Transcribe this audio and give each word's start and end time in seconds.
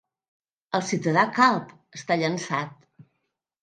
El 0.77 0.85
ciutadà 0.93 1.27
calb 1.37 1.77
està 2.01 2.21
llançat. 2.25 2.77